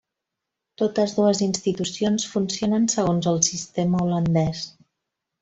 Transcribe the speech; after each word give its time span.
Totes 0.81 1.11
dues 1.17 1.41
institucions 1.47 2.25
funcionen 2.31 2.89
segons 2.95 3.29
el 3.35 3.39
sistema 3.51 4.03
holandès. 4.07 4.65